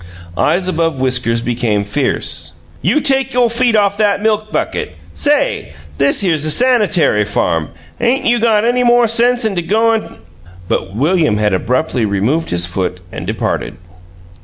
Eyes 0.35 0.67
above 0.67 0.99
whiskers 0.99 1.43
became 1.43 1.83
fierce. 1.83 2.53
"You 2.81 3.01
take 3.01 3.33
your 3.35 3.51
feet 3.51 3.75
off 3.75 3.97
that 3.99 4.19
milk 4.19 4.51
bucket. 4.51 4.95
Say! 5.13 5.73
This 5.99 6.21
here's 6.21 6.43
a 6.43 6.49
sanitary 6.49 7.23
farm. 7.23 7.69
'Ain't 7.99 8.25
you 8.25 8.39
got 8.39 8.65
any 8.65 8.81
more 8.81 9.05
sense 9.07 9.45
'n 9.45 9.55
to 9.55 9.61
go 9.61 9.93
an'" 9.93 10.15
But 10.67 10.95
William 10.95 11.37
had 11.37 11.53
abruptly 11.53 12.03
removed 12.07 12.49
his 12.49 12.65
foot 12.65 12.99
and 13.11 13.27
departed. 13.27 13.77